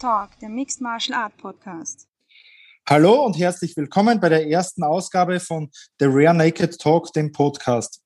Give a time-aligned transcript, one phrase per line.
[0.00, 2.08] Talk, der Mixed Martial Art Podcast.
[2.88, 8.02] Hallo und herzlich willkommen bei der ersten Ausgabe von The Rare Naked Talk, dem Podcast.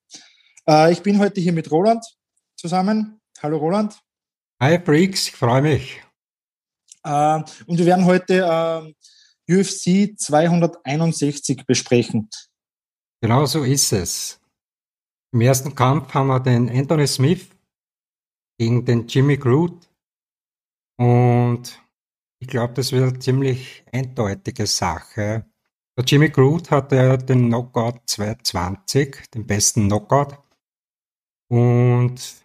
[0.69, 2.05] Äh, ich bin heute hier mit Roland
[2.57, 3.21] zusammen.
[3.41, 3.97] Hallo Roland.
[4.61, 6.03] Hi Freaks, ich freue mich.
[7.05, 8.95] Äh, und wir werden heute
[9.49, 12.29] äh, UFC 261 besprechen.
[13.21, 14.41] Genau so ist es.
[15.33, 17.47] Im ersten Kampf haben wir den Anthony Smith
[18.59, 19.89] gegen den Jimmy Groot.
[20.97, 21.84] Und
[22.45, 25.47] ich glaube, das wird eine ziemlich eindeutige Sache.
[25.97, 30.39] Der Jimmy Groot hatte den Knockout 220, den besten Knockout.
[31.49, 32.45] Und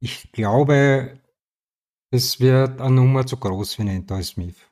[0.00, 1.18] ich glaube,
[2.10, 4.70] es wird eine Nummer zu groß für Anthony Smith.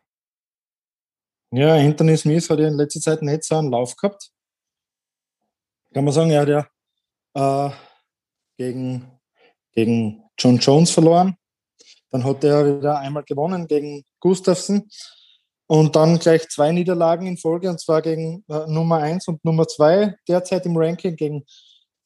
[1.50, 4.32] Ja, Anthony Smith hat ja in letzter Zeit nicht so einen Lauf gehabt.
[5.94, 6.68] Kann man sagen, er hat
[7.34, 7.74] ja äh,
[8.58, 9.18] gegen
[9.72, 11.38] gegen John Jones verloren.
[12.16, 14.88] Dann hat er wieder einmal gewonnen gegen Gustafsson.
[15.66, 19.68] Und dann gleich zwei Niederlagen in Folge, und zwar gegen äh, Nummer 1 und Nummer
[19.68, 21.44] 2 derzeit im Ranking, gegen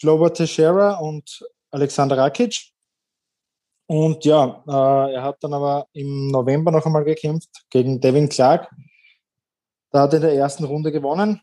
[0.00, 2.72] Glover Teixeira und Alexander Rakic.
[3.86, 8.68] Und ja, äh, er hat dann aber im November noch einmal gekämpft gegen Devin Clark.
[9.92, 11.40] Da hat er in der ersten Runde gewonnen.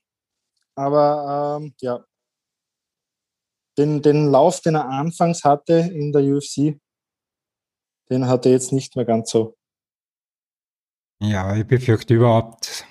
[0.76, 2.04] Aber ähm, ja,
[3.78, 6.78] den, den Lauf, den er anfangs hatte in der UFC,
[8.10, 9.56] den hat er jetzt nicht mehr ganz so.
[11.20, 12.86] Ja, ich befürchte überhaupt,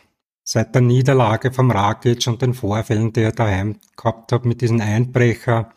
[0.44, 4.80] seit der Niederlage vom Rakic und den Vorfällen, die er daheim gehabt hat mit diesem
[4.80, 5.72] Einbrecher,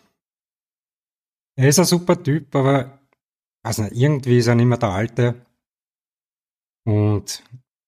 [1.55, 2.99] er ist ein super Typ, aber
[3.63, 5.45] also irgendwie ist er nicht mehr der Alte.
[6.85, 7.43] Und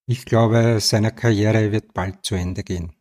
[0.07, 2.93] ich glaube, seine Karriere wird bald zu Ende gehen.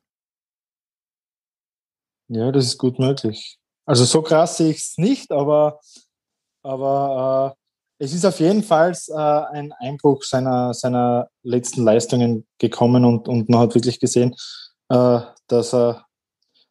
[2.28, 3.58] Ja, das ist gut möglich.
[3.84, 5.80] Also so krass sehe ich es nicht, aber,
[6.62, 7.59] aber äh,
[8.00, 13.48] es ist auf jeden Fall äh, ein Einbruch seiner, seiner letzten Leistungen gekommen und, und
[13.50, 14.34] man hat wirklich gesehen,
[14.88, 16.06] äh, dass, er,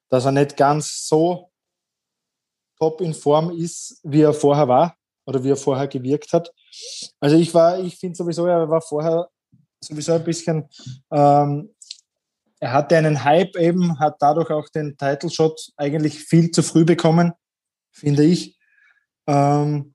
[0.09, 1.51] dass er nicht ganz so
[2.79, 4.95] top in Form ist, wie er vorher war
[5.27, 6.51] oder wie er vorher gewirkt hat.
[7.19, 9.29] Also ich war, ich finde sowieso, er war vorher
[9.81, 10.67] sowieso ein bisschen
[11.11, 11.69] ähm,
[12.59, 16.83] er hatte einen Hype eben, hat dadurch auch den Title Shot eigentlich viel zu früh
[16.83, 17.31] bekommen,
[17.91, 18.57] finde ich.
[19.27, 19.93] Ähm,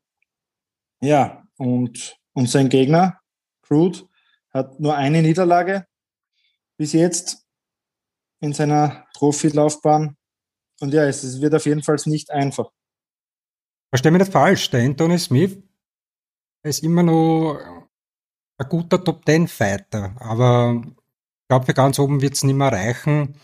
[1.04, 3.20] ja, und, und sein Gegner,
[3.62, 4.09] Crude,
[4.50, 5.87] hat nur eine Niederlage
[6.76, 7.47] bis jetzt
[8.41, 10.16] in seiner Profilaufbahn.
[10.81, 12.70] Und ja, es wird auf jeden Fall nicht einfach.
[13.91, 15.56] Versteh mich nicht falsch, der Anthony Smith
[16.64, 17.59] ist immer noch
[18.59, 23.37] ein guter Top-10-Fighter, aber ich glaube, für ganz oben wird es nicht mehr reichen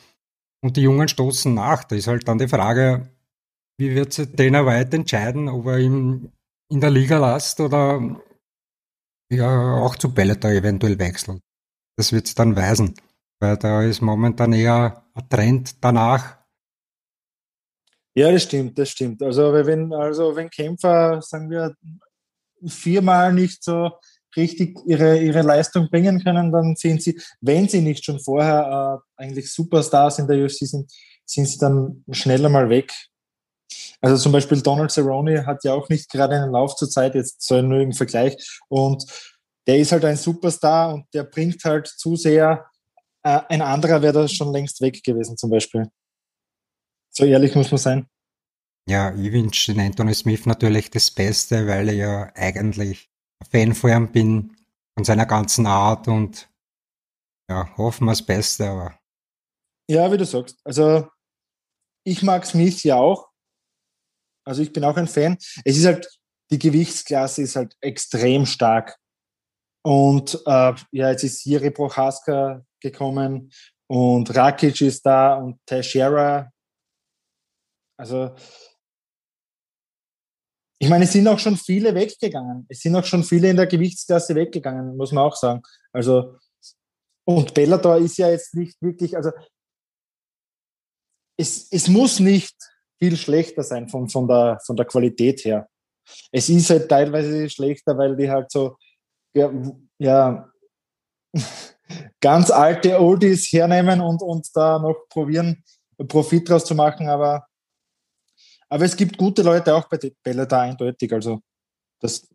[0.62, 1.84] und die Jungen stoßen nach.
[1.84, 3.10] Da ist halt dann die Frage,
[3.78, 6.32] wie wird sich Dana White entscheiden, ob er ihn
[6.70, 8.00] in der Liga lasst oder
[9.30, 11.40] ja auch zu Bellator eventuell wechselt.
[11.96, 12.94] Das wird es dann weisen,
[13.40, 16.38] weil da ist momentan eher ein Trend danach.
[18.14, 19.22] Ja, das stimmt, das stimmt.
[19.22, 21.74] Also wenn, also wenn Kämpfer, sagen wir,
[22.66, 23.90] viermal nicht so
[24.36, 29.22] richtig ihre, ihre Leistung bringen können, dann sind sie, wenn sie nicht schon vorher äh,
[29.22, 30.92] eigentlich Superstars in der UFC sind,
[31.24, 32.92] sind sie dann schneller mal weg.
[34.00, 37.42] Also zum Beispiel Donald Cerrone hat ja auch nicht gerade einen Lauf zur Zeit, jetzt
[37.42, 38.60] so nur im Vergleich.
[38.68, 39.04] Und
[39.66, 42.66] der ist halt ein Superstar und der bringt halt zu sehr,
[43.22, 45.88] äh, ein anderer wäre da schon längst weg gewesen zum Beispiel.
[47.10, 48.06] So ehrlich muss man sein.
[48.88, 53.10] Ja, ich wünsche Anthony Smith natürlich das Beste, weil er ja eigentlich
[53.50, 54.56] Fan von ihm bin,
[54.94, 56.48] von seiner ganzen Art und
[57.48, 58.98] ja, hoffen wir das Beste, aber.
[59.88, 60.58] Ja, wie du sagst.
[60.64, 61.08] Also
[62.04, 63.29] ich mag Smith ja auch.
[64.44, 65.36] Also ich bin auch ein Fan.
[65.64, 66.08] Es ist halt,
[66.50, 68.96] die Gewichtsklasse ist halt extrem stark.
[69.82, 73.50] Und äh, ja, jetzt ist Jiri Prochaska gekommen
[73.88, 76.50] und Rakic ist da und Teixeira.
[77.98, 78.34] Also
[80.82, 82.66] ich meine, es sind auch schon viele weggegangen.
[82.70, 85.62] Es sind auch schon viele in der Gewichtsklasse weggegangen, muss man auch sagen.
[85.92, 86.38] Also,
[87.26, 89.30] und Bellator ist ja jetzt nicht wirklich, also
[91.38, 92.56] es, es muss nicht
[93.00, 95.68] viel schlechter sein von, von, der, von der Qualität her.
[96.32, 98.76] Es ist halt teilweise schlechter, weil die halt so,
[99.34, 99.50] ja,
[99.98, 100.50] ja
[102.20, 105.62] ganz alte Oldies hernehmen und, und da noch probieren,
[106.08, 107.46] Profit draus zu machen, aber
[108.70, 111.12] aber es gibt gute Leute auch bei Bellator eindeutig.
[111.12, 111.40] Also
[111.98, 112.28] das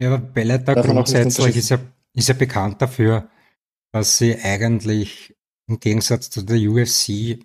[0.00, 1.78] ja, aber Bellator grundsätzlich ist ja,
[2.14, 3.28] ist ja bekannt dafür,
[3.92, 5.36] dass sie eigentlich
[5.66, 7.38] im Gegensatz zu der UFC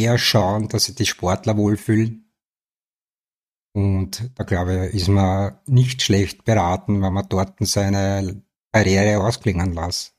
[0.00, 2.30] eher schauen, dass sie die Sportler wohlfühlen.
[3.74, 8.42] Und da glaube ich, ist man nicht schlecht beraten, wenn man dort seine
[8.72, 10.14] Karriere ausklingen lässt.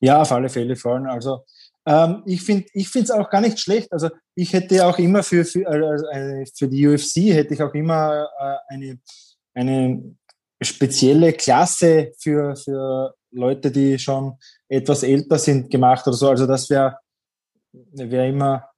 [0.00, 1.06] Ja, auf alle Fälle fallen.
[1.06, 1.44] Also
[1.86, 3.92] ähm, ich finde ich es auch gar nicht schlecht.
[3.92, 8.28] Also ich hätte auch immer für, für, äh, für die UFC hätte ich auch immer
[8.38, 9.00] äh, eine,
[9.54, 10.16] eine
[10.62, 14.38] spezielle Klasse für, für Leute, die schon
[14.68, 16.28] etwas älter sind, gemacht oder so.
[16.28, 16.98] Also das wäre
[17.72, 18.71] wär immer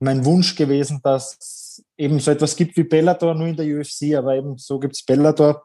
[0.00, 4.36] mein Wunsch gewesen, dass eben so etwas gibt wie Bellator, nur in der UFC, aber
[4.36, 5.64] eben so gibt es Bellator.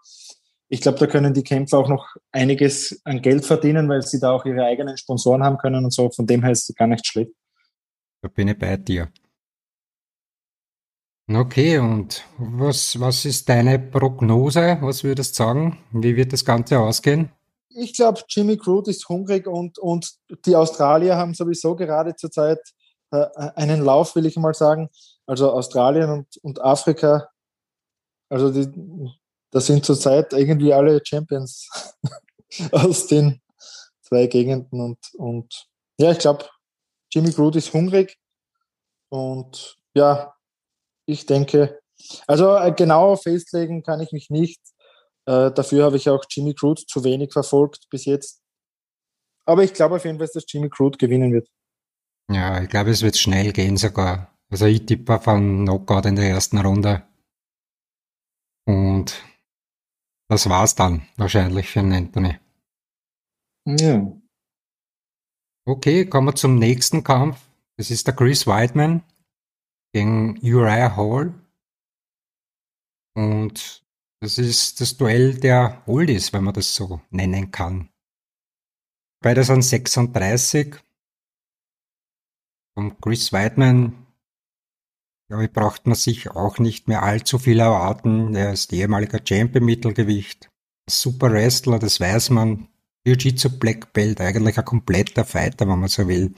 [0.68, 4.32] Ich glaube, da können die Kämpfer auch noch einiges an Geld verdienen, weil sie da
[4.32, 6.10] auch ihre eigenen Sponsoren haben können und so.
[6.12, 7.32] Von dem her ist es gar nicht schlecht.
[8.22, 9.12] Da bin ich bei dir.
[11.32, 14.80] Okay, und was, was ist deine Prognose?
[14.82, 15.78] Was würdest du sagen?
[15.92, 17.30] Wie wird das Ganze ausgehen?
[17.70, 20.12] Ich glaube, Jimmy Crude ist hungrig und, und
[20.46, 22.60] die Australier haben sowieso gerade zurzeit
[23.12, 24.90] äh, einen Lauf, will ich mal sagen.
[25.26, 27.30] Also Australien und, und Afrika,
[28.30, 28.70] also die,
[29.52, 31.70] das sind zurzeit irgendwie alle Champions
[32.72, 33.42] aus den
[34.02, 34.82] zwei Gegenden.
[34.82, 35.68] Und, und
[35.98, 36.46] ja, ich glaube,
[37.12, 38.18] Jimmy Crude ist hungrig
[39.10, 40.36] und ja,
[41.08, 41.80] ich denke,
[42.28, 44.62] also äh, genau festlegen kann ich mich nicht.
[45.26, 48.42] Äh, dafür habe ich auch Jimmy Crude zu wenig verfolgt bis jetzt.
[49.46, 51.50] Aber ich glaube auf jeden Fall, dass Jimmy Crude gewinnen wird.
[52.30, 54.38] Ja, ich glaube, es wird schnell gehen sogar.
[54.50, 57.08] Also ich tippe auf einen Knockout in der ersten Runde.
[58.66, 59.24] Und
[60.28, 62.38] das war's dann wahrscheinlich für den Anthony.
[63.66, 64.12] Ja.
[65.66, 67.50] Okay, kommen wir zum nächsten Kampf.
[67.78, 69.04] Das ist der Chris Whiteman
[69.94, 71.34] gegen Uriah Hall.
[73.16, 73.84] Und
[74.22, 77.90] das ist das Duell der Oldies, wenn man das so nennen kann.
[79.22, 80.76] Beide sind 36.
[82.80, 84.08] Und Chris Weidman,
[85.28, 88.34] glaube ich, braucht man sich auch nicht mehr allzu viel erwarten.
[88.36, 90.50] Er ist ehemaliger Champion Mittelgewicht.
[90.90, 92.70] Super Wrestler, das weiß man.
[93.06, 96.34] Jiu-Jitsu Black Belt, eigentlich ein kompletter Fighter, wenn man so will.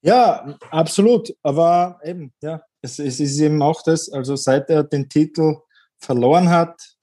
[0.00, 1.32] Ja, absolut.
[1.44, 5.58] Aber eben, ja, es, es ist eben auch das, also seit er den Titel
[6.00, 6.96] verloren hat,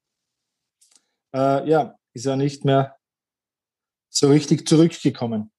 [1.33, 2.97] äh, ja, ist er nicht mehr
[4.09, 5.49] so richtig zurückgekommen.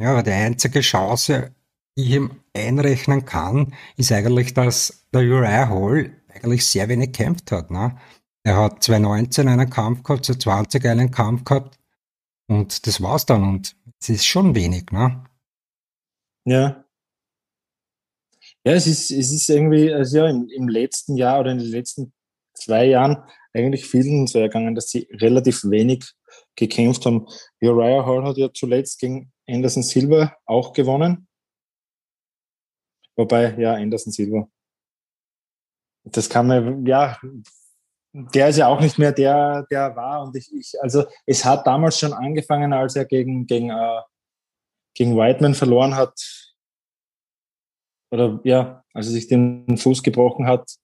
[0.00, 1.54] Ja, aber die einzige Chance,
[1.94, 7.70] ich ihm einrechnen kann, ist eigentlich, dass der Uriah Hall eigentlich sehr wenig gekämpft hat.
[7.70, 7.96] Ne?
[8.42, 11.78] Er hat 2019 einen Kampf gehabt, 2020 einen Kampf gehabt
[12.48, 14.90] und das war's dann und es ist schon wenig.
[14.90, 15.24] Ne?
[16.44, 16.84] Ja.
[18.66, 21.68] Ja, es ist, es ist irgendwie, also ja, im, im letzten Jahr oder in den
[21.68, 22.12] letzten
[22.54, 26.04] zwei Jahren eigentlich vielen so ergangen, dass sie relativ wenig
[26.56, 27.26] gekämpft haben.
[27.60, 31.28] Uriah Hall hat ja zuletzt gegen Anderson Silva auch gewonnen.
[33.16, 34.48] Wobei, ja, Anderson Silva.
[36.04, 37.18] Das kann man, ja,
[38.12, 40.22] der ist ja auch nicht mehr der, der war.
[40.22, 44.00] Und ich, ich also es hat damals schon angefangen, als er gegen, gegen, äh,
[44.94, 46.14] gegen Whiteman verloren hat.
[48.12, 50.76] Oder ja, als er sich den Fuß gebrochen hat.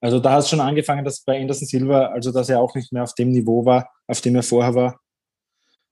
[0.00, 2.92] Also da hat es schon angefangen, dass bei Anderson Silva, also dass er auch nicht
[2.92, 5.00] mehr auf dem Niveau war, auf dem er vorher war.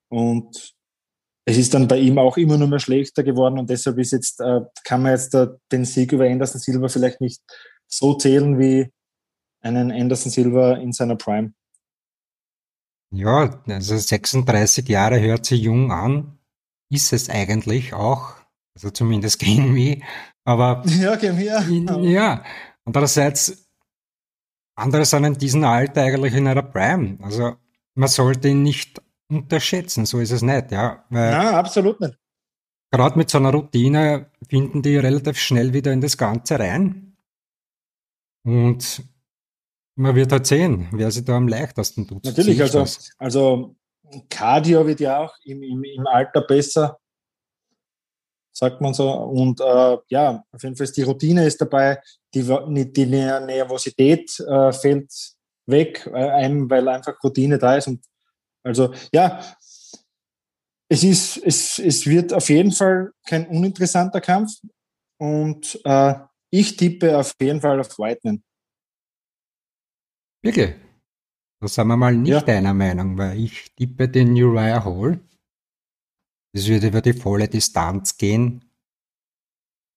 [0.09, 0.76] Und
[1.49, 4.41] es ist dann bei ihm auch immer nur mehr schlechter geworden und deshalb ist jetzt,
[4.41, 7.41] äh, kann man jetzt äh, den Sieg über Anderson Silva vielleicht nicht
[7.87, 8.93] so zählen wie
[9.61, 11.53] einen Anderson Silva in seiner Prime.
[13.13, 16.37] Ja, also 36 Jahre hört sich jung an,
[16.91, 18.35] ist es eigentlich auch,
[18.75, 20.03] also zumindest gegen mich,
[20.45, 21.47] aber ja, gegen mich.
[21.47, 22.01] Ja.
[22.01, 22.45] ja,
[22.85, 23.69] andererseits,
[24.75, 27.55] andere sind in diesem Alter eigentlich in einer Prime, also
[27.95, 31.05] man sollte ihn nicht unterschätzen, so ist es nicht, ja.
[31.11, 32.19] Weil Nein, absolut nicht.
[32.91, 37.17] Gerade mit so einer Routine finden die relativ schnell wieder in das Ganze rein.
[38.45, 39.03] Und
[39.97, 42.25] man wird halt sehen, wer sich da am leichtesten tut.
[42.25, 42.85] Natürlich, also,
[43.19, 43.77] also
[44.29, 46.99] Cardio wird ja auch im, im, im Alter besser,
[48.53, 49.11] sagt man so.
[49.11, 52.01] Und äh, ja, auf jeden Fall ist die Routine ist dabei,
[52.35, 55.13] die, die Nervosität äh, fällt
[55.67, 58.05] weg, äh, einem, weil einfach Routine da ist und
[58.67, 59.41] also ja,
[60.89, 64.61] es ist, es, es wird auf jeden Fall kein uninteressanter Kampf
[65.19, 66.15] und äh,
[66.51, 68.43] ich tippe auf jeden Fall auf Whiteman.
[70.43, 70.75] Wirklich?
[71.61, 72.55] Da sind wir mal nicht ja.
[72.55, 75.21] einer Meinung, weil ich tippe den Uriah Hall.
[76.53, 78.65] Das wird über die volle Distanz gehen.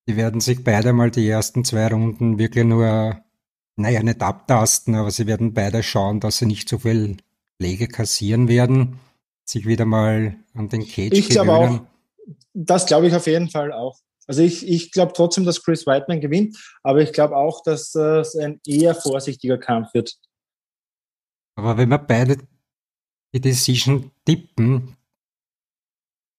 [0.07, 3.23] Die werden sich beide mal die ersten zwei Runden wirklich nur,
[3.75, 7.17] naja, nicht abtasten, aber sie werden beide schauen, dass sie nicht so viel
[7.59, 8.99] Schläge kassieren werden,
[9.45, 11.81] sich wieder mal an den Cage Ich glaube auch,
[12.53, 13.99] das glaube ich auf jeden Fall auch.
[14.27, 18.35] Also ich, ich glaube trotzdem, dass Chris Whiteman gewinnt, aber ich glaube auch, dass es
[18.35, 20.17] ein eher vorsichtiger Kampf wird.
[21.55, 22.37] Aber wenn wir beide
[23.33, 24.95] die Decision tippen,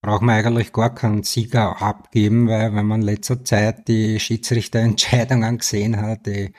[0.03, 5.59] braucht man eigentlich gar keinen Sieger abgeben, weil wenn man in letzter Zeit die Schiedsrichterentscheidungen
[5.59, 6.55] gesehen hat, die,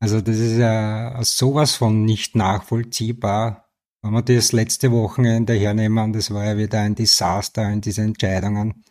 [0.00, 3.63] also das ist ja sowas von nicht nachvollziehbar.
[4.04, 8.84] Wenn wir das letzte Wochenende hernehmen, das war ja wieder ein Desaster in diesen Entscheidungen.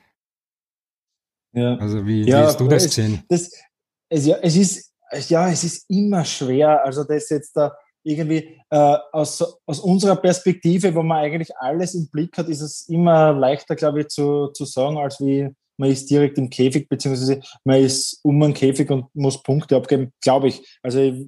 [1.54, 1.76] Ja.
[1.76, 3.22] Also wie, ja, wie hast du das gesehen?
[3.30, 3.52] Das,
[4.10, 4.92] es, ja, es ist,
[5.30, 6.84] ja, es ist immer schwer.
[6.84, 12.10] Also das jetzt da irgendwie äh, aus, aus unserer Perspektive, wo man eigentlich alles im
[12.10, 16.10] Blick hat, ist es immer leichter, glaube ich, zu, zu sagen, als wie man ist
[16.10, 20.80] direkt im Käfig, beziehungsweise man ist um einen Käfig und muss Punkte abgeben, glaube ich.
[20.82, 21.28] Also ich,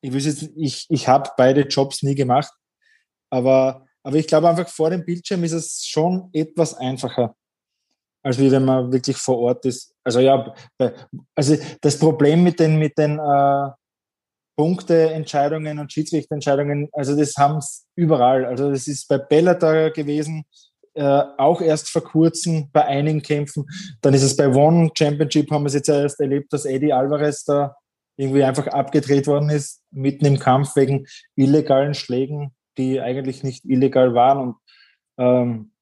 [0.00, 2.52] ich, jetzt, ich, ich habe beide Jobs nie gemacht,
[3.30, 7.34] aber, aber ich glaube einfach vor dem Bildschirm ist es schon etwas einfacher,
[8.22, 9.94] als wie wenn man wirklich vor Ort ist.
[10.04, 10.52] Also ja,
[11.34, 13.70] also das Problem mit den, mit den äh,
[14.56, 18.44] Punkteentscheidungen und Schiedsrichterentscheidungen, also das haben es überall.
[18.44, 20.44] Also das ist bei Bellator gewesen,
[20.94, 23.64] äh, auch erst vor kurzem bei einigen Kämpfen.
[24.02, 27.44] Dann ist es bei One Championship, haben wir es jetzt erst erlebt, dass Eddie Alvarez
[27.44, 27.74] da
[28.16, 31.06] irgendwie einfach abgedreht worden ist, mitten im Kampf wegen
[31.36, 34.38] illegalen Schlägen, die eigentlich nicht illegal waren.
[34.38, 34.56] Und
[35.18, 35.72] ähm,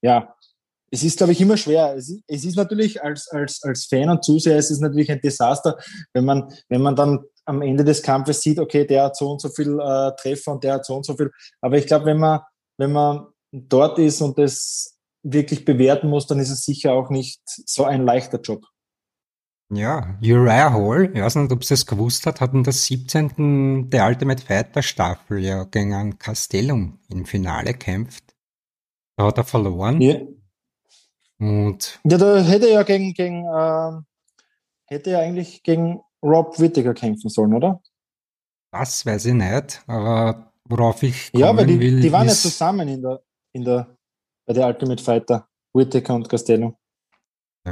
[0.00, 0.34] ja,
[0.90, 1.94] es ist, glaube ich, immer schwer.
[1.96, 5.20] Es ist, es ist, natürlich als, als, als Fan und Zuseher, es ist natürlich ein
[5.20, 5.76] Desaster,
[6.14, 9.40] wenn man, wenn man dann am Ende des Kampfes sieht, okay, der hat so und
[9.40, 11.30] so viel äh, Treffer und der hat so und so viel.
[11.60, 12.40] Aber ich glaube, wenn man,
[12.78, 17.40] wenn man dort ist und das wirklich bewerten muss, dann ist es sicher auch nicht
[17.44, 18.64] so ein leichter Job.
[19.70, 23.90] Ja, Uriah Hall, ich weiß nicht, ob sie es gewusst hat, hat in der 17.
[23.90, 28.34] der Ultimate Fighter Staffel ja gegen einen Castellum im Finale kämpft.
[29.16, 30.00] Da hat er verloren.
[30.00, 30.20] Ja.
[31.38, 34.00] Und ja, da hätte er ja gegen, gegen äh,
[34.86, 37.82] hätte er eigentlich gegen Rob Whittaker kämpfen sollen, oder?
[38.72, 42.34] Das weiß ich nicht, aber worauf ich kommen Ja, aber die, will, die waren ja
[42.34, 43.22] zusammen in der,
[43.52, 43.96] in der,
[44.46, 46.74] bei der Ultimate Fighter, Whittaker und Castellum.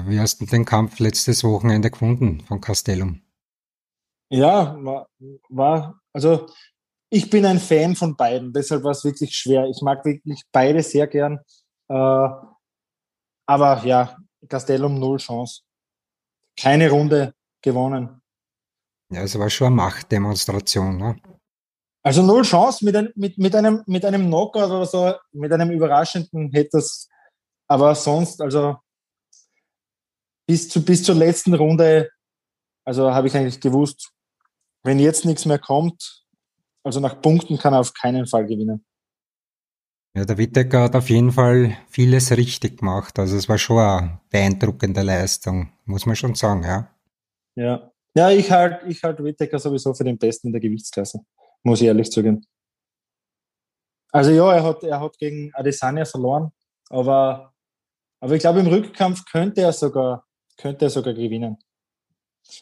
[0.07, 3.23] Wie hast du den Kampf letztes Wochenende gefunden von Castellum?
[4.31, 5.09] Ja, war,
[5.49, 6.47] war, also
[7.11, 9.67] ich bin ein Fan von beiden, deshalb war es wirklich schwer.
[9.67, 11.39] Ich mag wirklich beide sehr gern.
[11.89, 12.29] Äh,
[13.47, 14.17] aber ja,
[14.49, 15.63] Castellum null Chance.
[16.59, 18.21] Keine Runde gewonnen.
[19.11, 21.21] Ja, es war schon eine Machtdemonstration, ne?
[22.03, 25.71] Also null Chance mit, ein, mit, mit, einem, mit einem Knockout oder so, mit einem
[25.71, 27.09] überraschenden hätte das,
[27.69, 28.77] aber sonst, also
[30.47, 32.11] bis, zu, bis zur letzten Runde,
[32.85, 34.13] also habe ich eigentlich gewusst,
[34.85, 36.25] wenn jetzt nichts mehr kommt,
[36.85, 38.85] also nach Punkten kann er auf keinen Fall gewinnen.
[40.15, 43.19] Ja, der Wittecker hat auf jeden Fall vieles richtig gemacht.
[43.19, 46.91] Also es war schon eine beeindruckende Leistung, muss man schon sagen, ja.
[47.55, 51.21] Ja, ja, ich halte ich halt Whittaker sowieso für den Besten in der Gewichtsklasse,
[51.63, 52.47] muss ich ehrlich zugeben.
[54.11, 56.51] Also ja, er hat, er hat gegen Adesanya verloren,
[56.89, 57.53] aber,
[58.21, 60.26] aber ich glaube, im Rückkampf könnte er sogar,
[60.57, 61.59] könnte er sogar gewinnen.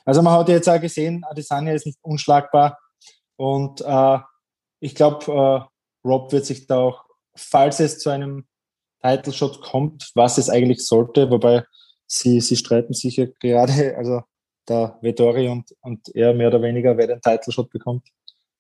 [0.05, 2.79] Also man hat jetzt auch gesehen, Adesanya ist unschlagbar
[3.37, 4.19] und äh,
[4.81, 8.47] ich glaube, äh, Rob wird sich da auch, falls es zu einem
[9.03, 11.65] Title Shot kommt, was es eigentlich sollte, wobei
[12.07, 14.23] sie, sie streiten sich ja gerade, also
[14.69, 18.09] der Vettori und, und er mehr oder weniger, wer den Title Shot bekommt.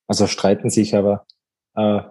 [0.06, 1.26] Also streiten sich, aber
[1.76, 2.02] äh,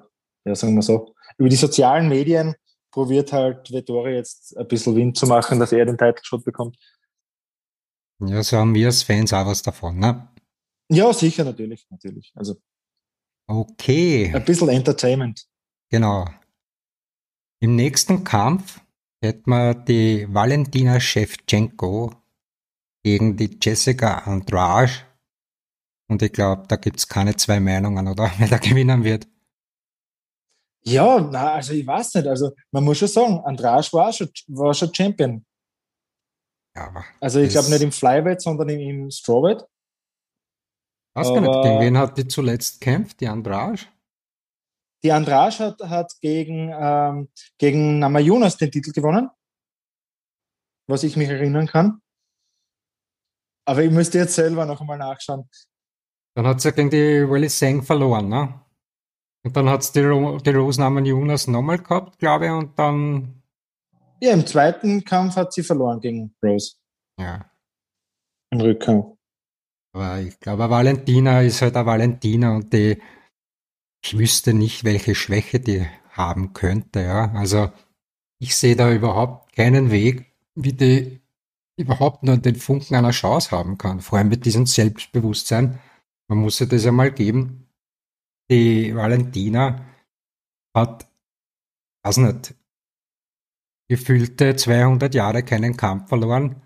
[0.46, 1.13] ja, sagen wir so.
[1.38, 2.56] Über die sozialen Medien
[2.92, 6.77] probiert halt Vettori jetzt ein bisschen Wind zu machen, dass er den Title Shot bekommt.
[8.20, 10.29] Ja, so haben wir als Fans auch was davon, ne?
[10.89, 12.32] Ja, sicher, natürlich, natürlich.
[12.36, 12.55] Also.
[13.48, 14.32] Okay.
[14.34, 15.46] Ein bisschen Entertainment.
[15.89, 16.27] Genau.
[17.60, 18.82] Im nächsten Kampf
[19.22, 22.12] hätten wir die Valentina Shevchenko
[23.03, 24.91] gegen die Jessica Andrade.
[26.10, 28.32] Und ich glaube, da gibt es keine zwei Meinungen, oder?
[28.38, 29.27] Wer da gewinnen wird.
[30.86, 32.27] Ja, na, also ich weiß nicht.
[32.27, 35.46] Also man muss schon sagen, Andrade war schon, war schon Champion.
[36.75, 39.63] Ja, aber also ich glaube nicht im Flyweight, sondern im, im Strawweight.
[41.15, 43.82] Weiß gar nicht, gegen wen hat die zuletzt gekämpft, die Andrade?
[45.03, 49.30] Die Andrade hat, hat gegen, ähm, gegen Namajunas den Titel gewonnen,
[50.88, 52.01] was ich mich erinnern kann.
[53.65, 55.48] Aber ich müsste jetzt selber noch einmal nachschauen.
[56.36, 58.60] Dann hat sie ja gegen die Willy Seng verloren, ne?
[59.46, 63.42] Und dann hat es die, Ro die Rosenamen Jonas nochmal gehabt, glaube ich, und dann.
[64.22, 66.75] Ja, im zweiten Kampf hat sie verloren gegen Rose.
[67.20, 67.50] Ja.
[68.51, 69.17] Im Rückkampf.
[69.96, 73.01] Aber ich glaube, Valentina ist halt eine Valentina und die,
[74.03, 77.32] ich wüsste nicht, welche Schwäche die haben könnte, ja.
[77.34, 77.72] Also,
[78.39, 81.22] ich sehe da überhaupt keinen Weg, wie die
[81.77, 84.01] überhaupt nur den Funken einer Chance haben kann.
[84.01, 85.79] Vor allem mit diesem Selbstbewusstsein.
[86.27, 87.67] Man muss sich das einmal geben.
[88.51, 89.86] Die Valentina
[90.75, 91.08] hat,
[92.03, 92.55] weiß nicht,
[93.87, 96.61] gefühlte 200 Jahre keinen Kampf verloren.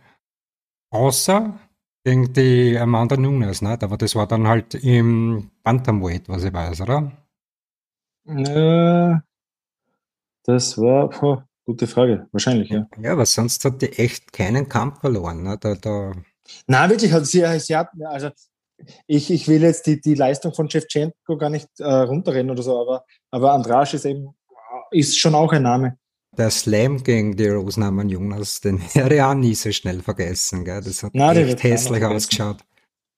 [0.90, 1.60] Außer
[2.04, 3.84] gegen die Amanda Nunes, nicht?
[3.84, 7.12] Aber das war dann halt im Bantamweight, was ich weiß, oder?
[8.26, 9.16] Äh,
[10.44, 12.88] das war, boah, gute Frage, wahrscheinlich, ja.
[13.02, 15.44] Ja, aber sonst hat die echt keinen Kampf verloren.
[15.44, 15.58] Ne?
[15.60, 16.14] Da, da
[16.66, 18.30] Nein, wirklich, hat sie, sie hat, also
[19.08, 22.80] ich, ich will jetzt die, die Leistung von Shevchenko gar nicht äh, runterreden oder so,
[22.80, 24.36] aber, aber Andrasch ist eben,
[24.92, 25.98] ist schon auch ein Name.
[26.38, 30.64] Der Slam gegen die Rosenhammer Jonas, den wäre ich auch nie so schnell vergessen.
[30.64, 30.82] Gell?
[30.82, 32.58] Das hat Nein, echt hässlich ausgeschaut.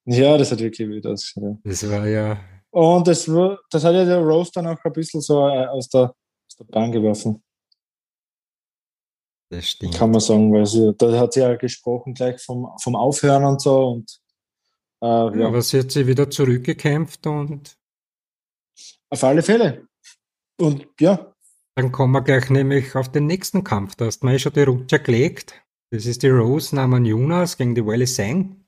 [0.06, 1.44] Ja, das hat wirklich wütend ausgeschaut.
[1.44, 1.58] Ja.
[1.64, 2.40] Das war ja.
[2.72, 6.04] Und das, das hat ja der Rose dann auch ein bisschen so äh, aus der,
[6.04, 7.44] aus der Bahn geworfen.
[9.52, 9.96] Das stimmt.
[9.96, 13.62] Kann man sagen, weil sie, da hat sie ja gesprochen gleich vom, vom Aufhören und
[13.62, 14.20] so und
[15.02, 15.48] äh, ja, ja.
[15.48, 17.76] Aber sie hat sie wieder zurückgekämpft und
[19.10, 19.88] auf alle Fälle.
[20.58, 21.29] Und ja.
[21.80, 23.96] Dann kommen wir gleich nämlich auf den nächsten Kampf.
[23.96, 25.64] Da hast du mir eh schon die Rutsche gelegt.
[25.92, 28.66] Das ist die Rose Naman Jonas gegen die Wiley Sang.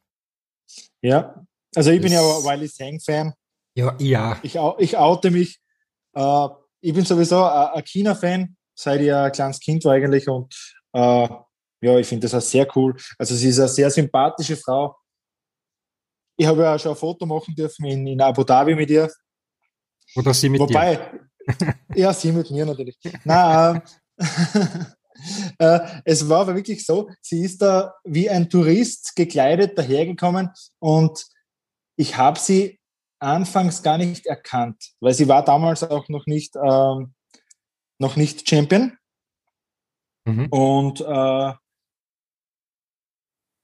[1.01, 3.33] Ja, also ich das bin ja Wiley Sang-Fan.
[3.75, 4.39] Ja, ja.
[4.43, 5.59] Ich, ich oute mich.
[6.13, 6.47] Äh,
[6.79, 10.29] ich bin sowieso ein China-Fan, seit ich ein kleines Kind war eigentlich.
[10.29, 10.55] Und
[10.93, 11.27] äh,
[11.81, 12.95] ja, ich finde das auch sehr cool.
[13.17, 14.95] Also sie ist eine sehr sympathische Frau.
[16.37, 19.11] Ich habe ja schon ein Foto machen dürfen in, in Abu Dhabi mit ihr.
[20.15, 21.20] Oder sie mit Wobei, dir?
[21.95, 22.97] Ja, sie mit mir natürlich.
[23.23, 23.81] Nein,
[25.57, 31.25] äh, es war aber wirklich so, sie ist da wie ein Tourist gekleidet dahergekommen und
[31.95, 32.79] ich habe sie
[33.19, 37.13] anfangs gar nicht erkannt, weil sie war damals auch noch nicht, ähm,
[37.99, 38.97] noch nicht Champion.
[40.25, 40.47] Mhm.
[40.47, 41.53] Und äh,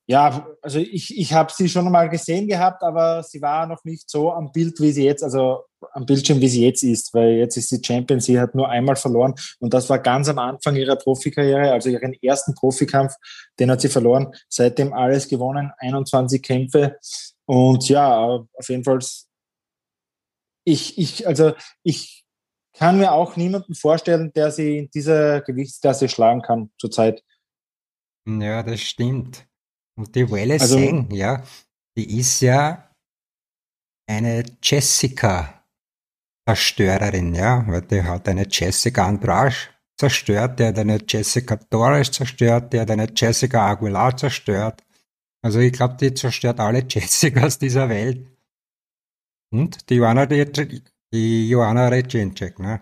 [0.10, 4.10] ja, also ich, ich habe sie schon mal gesehen gehabt, aber sie war noch nicht
[4.10, 7.58] so am Bild, wie sie jetzt, also am Bildschirm, wie sie jetzt ist, weil jetzt
[7.58, 10.96] ist sie Champion, sie hat nur einmal verloren und das war ganz am Anfang ihrer
[10.96, 13.15] Profikarriere, also ihren ersten Profikampf,
[13.60, 16.98] den hat sie verloren, seitdem alles gewonnen, 21 Kämpfe
[17.46, 19.00] und ja, auf jeden Fall,
[20.63, 21.52] ich, ich, also
[21.84, 22.26] ich
[22.72, 27.24] kann mir auch niemanden vorstellen, der sie in dieser Gewichtsklasse schlagen kann zurzeit.
[28.26, 29.48] Ja, das stimmt.
[29.97, 31.43] Und die Welle also, Seng, ja,
[31.97, 32.91] die ist ja
[34.07, 39.55] eine Jessica-Zerstörerin, ja, weil die hat eine Jessica Andrade
[39.97, 44.83] zerstört, der hat eine Jessica Torres zerstört, der hat eine Jessica Aguilar zerstört.
[45.41, 48.27] Also ich glaube, die zerstört alle Jessicas dieser Welt.
[49.51, 50.81] Und die Joanna, die,
[51.12, 52.81] die Joanna Recinczek, ne?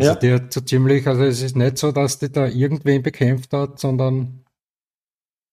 [0.00, 0.18] Also ja.
[0.18, 3.80] die hat so ziemlich, also es ist nicht so, dass die da irgendwen bekämpft hat,
[3.80, 4.44] sondern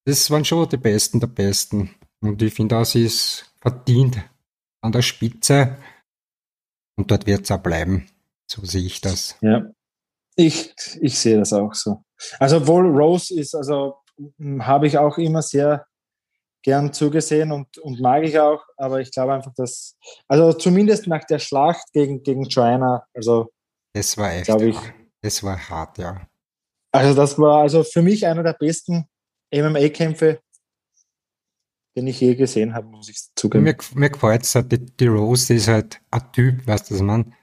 [0.05, 1.93] das waren schon die Besten der Besten.
[2.21, 4.23] Und ich finde auch, sie ist verdient
[4.81, 5.77] an der Spitze.
[6.95, 8.07] Und dort wird es auch bleiben.
[8.47, 9.35] So sehe ich das.
[9.41, 9.65] Ja,
[10.35, 12.03] ich, ich sehe das auch so.
[12.39, 13.95] Also, obwohl Rose ist, also
[14.59, 15.85] habe ich auch immer sehr
[16.61, 21.23] gern zugesehen und, und mag ich auch, aber ich glaube einfach, dass, also zumindest nach
[21.25, 23.51] der Schlacht gegen, gegen Joanna, also.
[23.93, 24.77] Das war echt, ich,
[25.21, 26.27] das war hart, ja.
[26.91, 29.07] Also, das war also für mich einer der besten
[29.61, 30.41] MMA-Kämpfe,
[31.95, 33.63] den ich je gesehen habe, muss ich zugeben.
[33.63, 37.33] Mir, mir gefällt es halt, die, die Rose ist halt ein Typ, weißt du, man.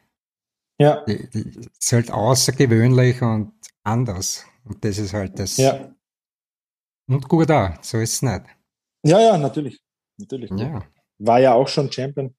[0.79, 1.05] Ja.
[1.05, 4.45] Die, die ist halt außergewöhnlich und anders.
[4.65, 5.57] Und das ist halt das.
[5.57, 5.95] Ja.
[7.09, 8.45] Und gut da, so ist es nicht.
[9.05, 9.81] Ja, ja, natürlich.
[10.19, 10.51] Natürlich.
[10.51, 10.85] Ja.
[11.19, 12.35] War ja auch schon Champion.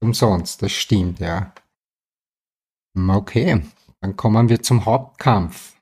[0.00, 1.54] Umsonst, das stimmt, ja.
[2.96, 3.62] Okay,
[4.00, 5.73] dann kommen wir zum Hauptkampf.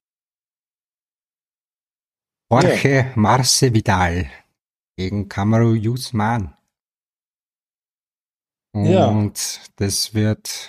[2.53, 3.11] Jorge.
[3.15, 4.31] Marce Vidal
[4.95, 6.55] gegen Kamaru Usman.
[8.75, 9.27] Und ja.
[9.77, 10.69] das wird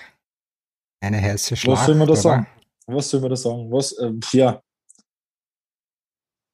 [1.02, 1.80] eine heiße Schlacht.
[1.80, 2.48] Was soll man da sagen?
[2.88, 3.70] Was soll man da sagen?
[3.70, 4.62] Was, äh, ja.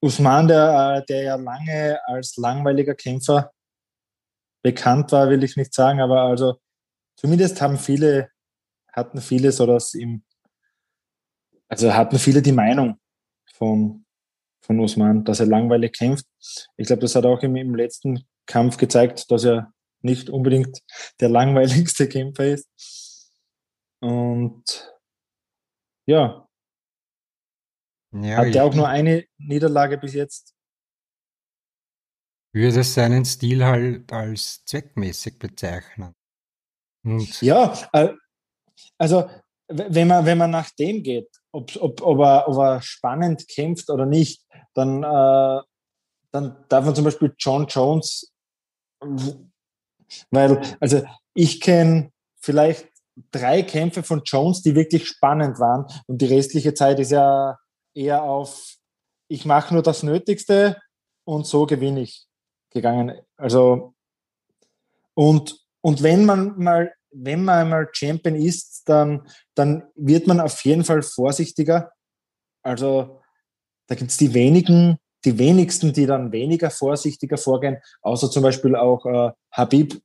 [0.01, 3.51] Usman, der, äh, der ja lange als langweiliger Kämpfer
[4.63, 6.59] bekannt war, will ich nicht sagen, aber also
[7.15, 8.31] zumindest haben viele,
[8.91, 10.23] hatten viele so das im,
[11.67, 12.99] also hatten viele die Meinung
[13.53, 14.05] von
[14.69, 16.27] von Usman, dass er langweilig kämpft.
[16.77, 20.79] Ich glaube, das hat auch im, im letzten Kampf gezeigt, dass er nicht unbedingt
[21.19, 23.33] der langweiligste Kämpfer ist.
[23.99, 24.93] Und
[26.05, 26.47] ja,
[28.13, 30.53] ja hat er auch nur eine Niederlage bis jetzt.
[32.53, 36.13] Würde seinen Stil halt als zweckmäßig bezeichnen.
[37.03, 38.13] Und ja, äh,
[38.99, 39.27] also
[39.67, 43.89] wenn man, wenn man nach dem geht, ob, ob, ob, er, ob er spannend kämpft
[43.89, 44.43] oder nicht,
[44.79, 45.61] dann, äh,
[46.31, 48.31] dann darf man zum Beispiel John Jones,
[50.31, 51.01] weil, also
[51.33, 52.11] ich kenne
[52.41, 52.87] vielleicht
[53.31, 57.57] drei Kämpfe von Jones, die wirklich spannend waren und die restliche Zeit ist ja
[57.93, 58.75] eher auf,
[59.27, 60.81] ich mache nur das Nötigste
[61.25, 62.27] und so gewinne ich
[62.71, 63.19] gegangen.
[63.37, 63.93] Also
[65.19, 70.63] und, und wenn man mal, wenn man einmal Champion ist, dann, dann wird man auf
[70.63, 71.91] jeden Fall vorsichtiger.
[72.63, 73.18] Also
[73.89, 78.75] da gibt es die wenigen, die wenigsten, die dann weniger vorsichtiger vorgehen, außer zum Beispiel
[78.75, 79.99] auch äh, Habib.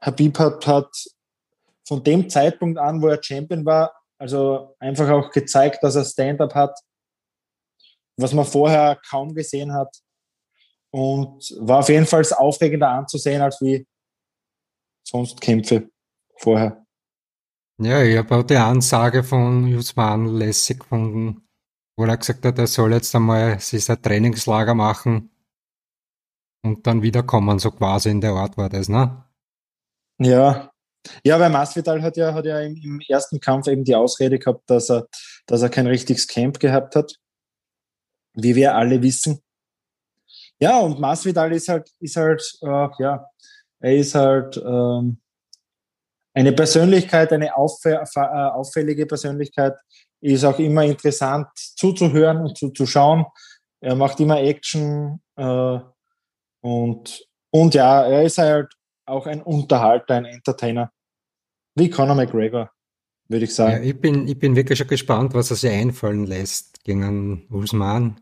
[0.00, 0.90] Habib hat, hat
[1.86, 6.54] von dem Zeitpunkt an, wo er Champion war, also einfach auch gezeigt, dass er Stand-up
[6.54, 6.76] hat,
[8.16, 9.96] was man vorher kaum gesehen hat.
[10.90, 13.86] Und war auf jeden Fall aufregender anzusehen, als wie
[15.04, 15.88] sonst Kämpfe
[16.36, 16.84] vorher.
[17.78, 21.48] Ja, ich habe auch die Ansage von Usman lässig gefunden,
[21.96, 25.30] wo er gesagt hat, er soll jetzt einmal sich ein Trainingslager machen
[26.62, 29.24] und dann wiederkommen, so quasi in der Art war das, ne?
[30.18, 30.70] Ja.
[31.24, 34.70] Ja, weil Masvidal hat ja, hat ja im, im ersten Kampf eben die Ausrede gehabt,
[34.70, 35.08] dass er,
[35.46, 37.16] dass er kein richtiges Camp gehabt hat.
[38.34, 39.42] Wie wir alle wissen.
[40.60, 43.26] Ja, und Masvidal ist halt, ist halt, äh, ja,
[43.80, 45.20] er ist halt ähm,
[46.34, 49.74] eine Persönlichkeit, eine äh, auffällige Persönlichkeit,
[50.22, 53.26] ist auch immer interessant zuzuhören und zuzuschauen.
[53.80, 55.78] Er macht immer Action äh,
[56.60, 58.72] und, und ja, er ist halt
[59.04, 60.92] auch ein Unterhalter, ein Entertainer.
[61.74, 62.70] Wie Conor McGregor,
[63.28, 63.82] würde ich sagen.
[63.82, 67.46] Ja, ich, bin, ich bin wirklich schon gespannt, was er sich einfallen lässt gegen einen
[67.50, 68.20] Usman.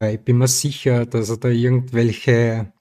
[0.00, 2.72] Weil ich bin mir sicher, dass er da irgendwelche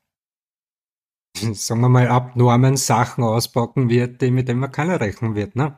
[1.36, 5.78] sagen wir mal, abnormen Sachen auspacken wird, die, mit denen man keiner rechnen wird, ne?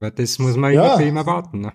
[0.00, 0.94] Weil das muss man ja.
[0.94, 1.72] immer, immer warten, ne?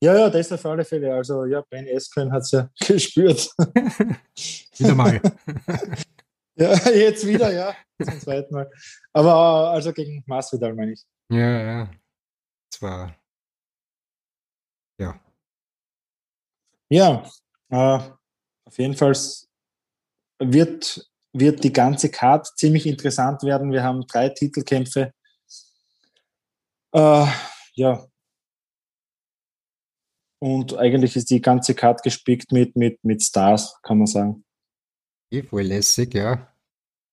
[0.00, 1.12] Ja, ja, das auf alle Fälle.
[1.14, 3.50] Also, ja, Ben Askren hat es ja gespürt.
[4.78, 5.20] wieder mal.
[6.56, 7.74] ja, jetzt wieder, ja.
[8.02, 8.70] Zum zweiten Mal.
[9.12, 11.04] Aber also gegen Masvidal, meine ich.
[11.30, 11.90] Ja, ja.
[12.70, 13.16] Zwar.
[15.00, 15.20] Ja.
[16.90, 17.24] Ja,
[17.70, 17.98] äh,
[18.64, 19.16] auf jeden Fall
[20.38, 23.72] wird wird die ganze Card ziemlich interessant werden.
[23.72, 25.12] Wir haben drei Titelkämpfe.
[26.92, 27.26] Äh,
[27.74, 28.07] ja.
[30.40, 34.44] Und eigentlich ist die ganze Card gespickt mit, mit, mit Stars, kann man sagen.
[35.30, 36.54] Eh, voll lässig, ja.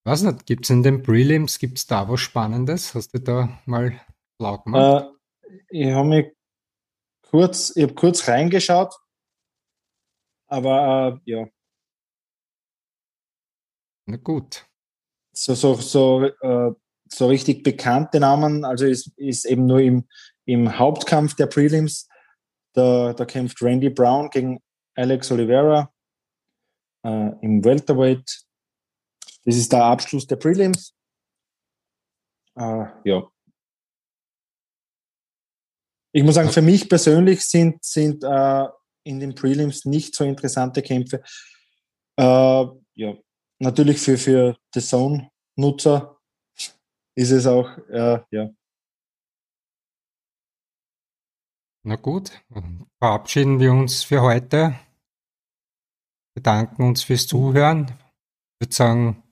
[0.03, 2.93] Was nicht, gibt es in den Prelims, gibt es da was Spannendes?
[2.93, 3.99] Hast du da mal
[4.39, 5.09] laut gemacht?
[5.41, 6.25] Äh, ich habe mich
[7.23, 8.93] kurz, ich habe kurz reingeschaut,
[10.47, 11.47] aber äh, ja,
[14.05, 14.65] na gut.
[15.33, 16.71] So, so, so, äh,
[17.11, 20.07] so richtig bekannte Namen, also ist, ist eben nur im,
[20.45, 22.07] im Hauptkampf der Prelims.
[22.75, 24.61] Da, da kämpft Randy Brown gegen
[24.95, 25.91] Alex Oliveira
[27.05, 28.45] äh, im Welterweight.
[29.45, 30.93] Das ist der Abschluss der Prelims.
[32.55, 33.29] Äh, ja.
[36.11, 38.67] Ich muss sagen, für mich persönlich sind, sind äh,
[39.03, 41.21] in den Prelims nicht so interessante Kämpfe.
[42.17, 43.17] Äh, ja,
[43.59, 46.17] natürlich für, für The Zone-Nutzer
[47.15, 48.49] ist es auch, äh, ja.
[51.87, 52.31] Na gut,
[52.97, 54.73] verabschieden wir uns für heute.
[56.35, 57.93] Bedanken uns fürs Zuhören.
[58.55, 59.23] Ich würde sagen,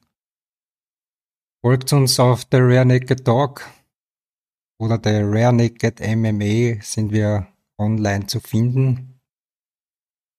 [1.65, 3.67] folgt uns auf der Rare Naked Dog
[4.79, 7.47] oder der Rare Naked MMA sind wir
[7.79, 9.19] online zu finden.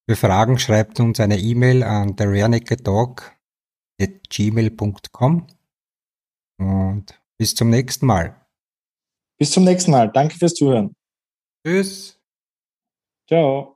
[0.08, 2.14] Für Fragen schreibt uns eine E-Mail an
[4.28, 5.46] gmail.com
[6.60, 8.40] und bis zum nächsten Mal.
[9.36, 10.12] Bis zum nächsten Mal.
[10.12, 10.94] Danke fürs Zuhören.
[11.64, 12.18] Tschüss.
[13.28, 13.73] Ciao.